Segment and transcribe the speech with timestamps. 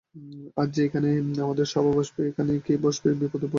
[0.57, 1.09] আজ যে এখানে
[1.45, 3.49] আমাদের সভা বসবে– এখনই কে এসে পড়বে, বিপদে পড়বি।